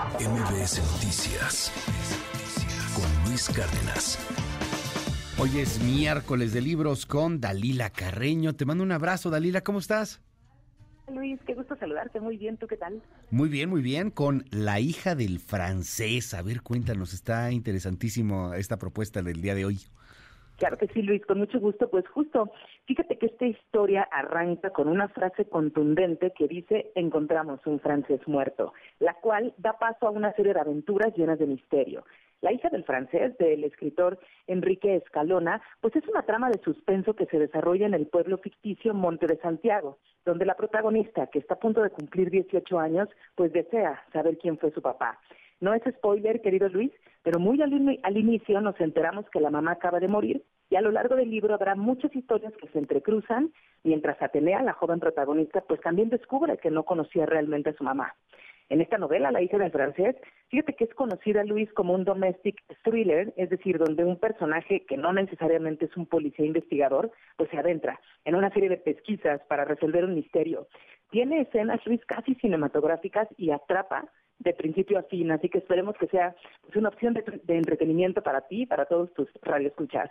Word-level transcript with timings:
MBS 0.00 0.80
Noticias 0.94 1.70
con 2.94 3.28
Luis 3.28 3.50
Cárdenas. 3.50 4.18
Hoy 5.38 5.58
es 5.58 5.78
miércoles 5.82 6.54
de 6.54 6.62
libros 6.62 7.04
con 7.04 7.38
Dalila 7.38 7.90
Carreño. 7.90 8.54
Te 8.54 8.64
mando 8.64 8.82
un 8.82 8.92
abrazo, 8.92 9.28
Dalila, 9.28 9.60
¿cómo 9.60 9.78
estás? 9.78 10.22
Luis, 11.12 11.38
qué 11.46 11.52
gusto 11.52 11.76
saludarte. 11.76 12.18
Muy 12.18 12.38
bien, 12.38 12.56
¿tú 12.56 12.66
qué 12.66 12.78
tal? 12.78 13.02
Muy 13.30 13.50
bien, 13.50 13.68
muy 13.68 13.82
bien. 13.82 14.10
Con 14.10 14.46
la 14.50 14.80
hija 14.80 15.14
del 15.14 15.38
francés. 15.38 16.32
A 16.32 16.40
ver, 16.40 16.62
cuéntanos, 16.62 17.12
está 17.12 17.52
interesantísimo 17.52 18.54
esta 18.54 18.78
propuesta 18.78 19.20
del 19.20 19.42
día 19.42 19.54
de 19.54 19.66
hoy. 19.66 19.80
Claro 20.60 20.76
que 20.76 20.88
sí, 20.88 21.00
Luis, 21.00 21.24
con 21.24 21.38
mucho 21.38 21.58
gusto. 21.58 21.88
Pues 21.88 22.06
justo, 22.08 22.52
fíjate 22.84 23.16
que 23.16 23.26
esta 23.26 23.46
historia 23.46 24.06
arranca 24.12 24.68
con 24.68 24.88
una 24.88 25.08
frase 25.08 25.46
contundente 25.46 26.34
que 26.36 26.48
dice, 26.48 26.92
encontramos 26.94 27.66
un 27.66 27.80
francés 27.80 28.20
muerto, 28.26 28.74
la 28.98 29.14
cual 29.14 29.54
da 29.56 29.78
paso 29.78 30.06
a 30.06 30.10
una 30.10 30.34
serie 30.34 30.52
de 30.52 30.60
aventuras 30.60 31.16
llenas 31.16 31.38
de 31.38 31.46
misterio. 31.46 32.04
La 32.42 32.52
hija 32.52 32.68
del 32.68 32.84
francés, 32.84 33.38
del 33.38 33.64
escritor 33.64 34.18
Enrique 34.46 34.96
Escalona, 34.96 35.62
pues 35.80 35.96
es 35.96 36.06
una 36.08 36.26
trama 36.26 36.50
de 36.50 36.60
suspenso 36.62 37.14
que 37.14 37.24
se 37.26 37.38
desarrolla 37.38 37.86
en 37.86 37.94
el 37.94 38.06
pueblo 38.06 38.36
ficticio 38.36 38.92
Monte 38.92 39.28
de 39.28 39.38
Santiago, 39.38 39.96
donde 40.26 40.44
la 40.44 40.56
protagonista, 40.56 41.28
que 41.28 41.38
está 41.38 41.54
a 41.54 41.58
punto 41.58 41.82
de 41.82 41.88
cumplir 41.88 42.28
18 42.28 42.78
años, 42.78 43.08
pues 43.34 43.50
desea 43.54 44.04
saber 44.12 44.36
quién 44.36 44.58
fue 44.58 44.70
su 44.72 44.82
papá. 44.82 45.18
No 45.60 45.74
es 45.74 45.82
spoiler, 45.96 46.40
querido 46.40 46.68
Luis, 46.70 46.90
pero 47.22 47.38
muy 47.38 47.60
al, 47.60 48.16
inicio 48.16 48.60
nos 48.62 48.80
enteramos 48.80 49.28
que 49.30 49.40
la 49.40 49.50
mamá 49.50 49.72
acaba 49.72 50.00
de 50.00 50.08
morir 50.08 50.42
y 50.70 50.76
a 50.76 50.80
lo 50.80 50.90
largo 50.90 51.16
del 51.16 51.30
libro 51.30 51.52
habrá 51.52 51.74
muchas 51.74 52.14
historias 52.16 52.54
que 52.56 52.68
se 52.68 52.78
entrecruzan, 52.78 53.52
mientras 53.84 54.20
Atenea, 54.22 54.62
la 54.62 54.72
joven 54.72 55.00
protagonista, 55.00 55.60
pues 55.60 55.80
también 55.80 56.08
descubre 56.08 56.56
que 56.58 56.70
no 56.70 56.84
conocía 56.84 57.26
realmente 57.26 57.70
a 57.70 57.74
su 57.74 57.84
mamá. 57.84 58.14
En 58.70 58.80
esta 58.80 58.98
novela, 58.98 59.32
La 59.32 59.42
hija 59.42 59.58
del 59.58 59.72
francés, 59.72 60.16
fíjate 60.48 60.74
que 60.74 60.84
es 60.84 60.94
conocida, 60.94 61.42
Luis, 61.42 61.70
como 61.72 61.92
un 61.92 62.04
domestic 62.04 62.62
thriller, 62.84 63.34
es 63.36 63.50
decir, 63.50 63.78
donde 63.78 64.04
un 64.04 64.16
personaje 64.16 64.86
que 64.86 64.96
no 64.96 65.12
necesariamente 65.12 65.86
es 65.86 65.96
un 65.96 66.06
policía 66.06 66.46
investigador, 66.46 67.10
pues 67.36 67.50
se 67.50 67.58
adentra 67.58 68.00
en 68.24 68.36
una 68.36 68.50
serie 68.50 68.68
de 68.68 68.76
pesquisas 68.76 69.42
para 69.48 69.64
resolver 69.64 70.04
un 70.04 70.14
misterio. 70.14 70.68
Tiene 71.10 71.40
escenas, 71.40 71.84
Luis, 71.84 72.00
casi 72.06 72.36
cinematográficas 72.36 73.28
y 73.36 73.50
atrapa 73.50 74.08
de 74.40 74.54
principio 74.54 74.98
a 74.98 75.02
fin, 75.04 75.30
así 75.30 75.48
que 75.48 75.58
esperemos 75.58 75.94
que 75.98 76.08
sea 76.08 76.34
pues, 76.62 76.74
una 76.76 76.88
opción 76.88 77.14
de, 77.14 77.22
entretenimiento 77.56 78.22
para 78.22 78.40
ti 78.48 78.62
y 78.62 78.66
para 78.66 78.86
todos 78.86 79.12
tus 79.14 79.28
radioescuchas. 79.42 80.10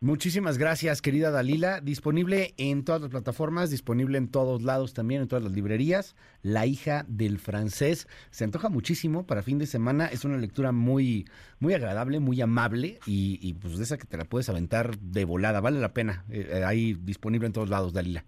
Muchísimas 0.00 0.58
gracias, 0.58 1.00
querida 1.00 1.30
Dalila. 1.30 1.80
Disponible 1.80 2.52
en 2.58 2.84
todas 2.84 3.00
las 3.00 3.10
plataformas, 3.10 3.70
disponible 3.70 4.18
en 4.18 4.30
todos 4.30 4.62
lados 4.62 4.92
también, 4.92 5.22
en 5.22 5.28
todas 5.28 5.42
las 5.42 5.54
librerías. 5.54 6.14
La 6.42 6.66
hija 6.66 7.06
del 7.08 7.38
francés. 7.38 8.06
Se 8.30 8.44
antoja 8.44 8.68
muchísimo 8.68 9.26
para 9.26 9.42
fin 9.42 9.58
de 9.58 9.64
semana. 9.64 10.06
Es 10.08 10.26
una 10.26 10.36
lectura 10.36 10.72
muy, 10.72 11.24
muy 11.58 11.72
agradable, 11.72 12.20
muy 12.20 12.38
amable 12.42 12.98
y, 13.06 13.54
pues 13.54 13.78
de 13.78 13.84
esa 13.84 13.96
que 13.96 14.04
te 14.04 14.18
la 14.18 14.26
puedes 14.26 14.50
aventar 14.50 14.98
de 14.98 15.24
volada. 15.24 15.62
Vale 15.62 15.80
la 15.80 15.94
pena. 15.94 16.26
Eh, 16.28 16.48
eh, 16.50 16.64
ahí 16.64 16.92
disponible 16.92 17.46
en 17.46 17.54
todos 17.54 17.70
lados, 17.70 17.94
Dalila. 17.94 18.26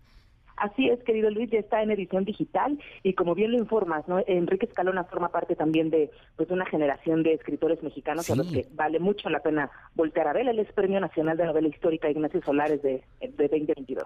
Así 0.56 0.88
es, 0.88 1.02
querido 1.04 1.30
Luis, 1.30 1.50
ya 1.50 1.58
está 1.58 1.82
en 1.82 1.90
edición 1.90 2.24
digital 2.24 2.78
y 3.02 3.12
como 3.14 3.34
bien 3.34 3.52
lo 3.52 3.58
informas, 3.58 4.08
¿no? 4.08 4.22
Enrique 4.26 4.66
Escalona 4.66 5.04
forma 5.04 5.30
parte 5.30 5.54
también 5.54 5.90
de 5.90 6.10
pues 6.36 6.50
una 6.50 6.64
generación 6.66 7.22
de 7.22 7.34
escritores 7.34 7.82
mexicanos 7.82 8.30
a 8.30 8.36
los 8.36 8.50
que 8.50 8.66
vale 8.72 8.98
mucho 8.98 9.28
la 9.28 9.40
pena 9.40 9.70
voltear 9.94 10.28
a 10.28 10.32
ver. 10.32 10.48
Él 10.48 10.58
es 10.58 10.72
Premio 10.72 10.98
Nacional 10.98 11.36
de 11.36 11.44
Novela 11.44 11.68
Histórica 11.68 12.08
Ignacio 12.08 12.40
Solares 12.42 12.82
de, 12.82 13.02
de 13.20 13.48
2022. 13.48 14.04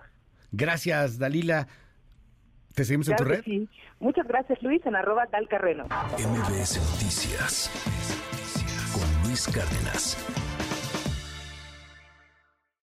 Gracias, 0.52 1.18
Dalila. 1.18 1.68
¿Te 2.74 2.84
seguimos 2.84 3.08
en 3.08 3.16
tu 3.16 3.24
red? 3.24 3.42
Sí. 3.44 3.68
Muchas 3.98 4.26
gracias, 4.26 4.62
Luis, 4.62 4.84
en 4.86 4.96
arroba 4.96 5.26
dalcarreno. 5.30 5.84
MBS 5.84 6.78
Noticias 6.92 7.70
con 8.92 9.28
Luis 9.28 9.46
Cárdenas. 9.46 10.49